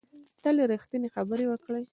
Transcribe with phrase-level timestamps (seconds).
[0.43, 1.79] تل ریښتینې خبرې وکړه